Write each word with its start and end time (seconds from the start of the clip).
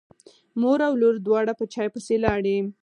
مور 0.59 0.79
او 0.87 0.93
لور 1.01 1.15
دواړه 1.27 1.53
په 1.59 1.65
چای 1.73 1.87
پسې 1.93 2.15
لاړې. 2.25 2.57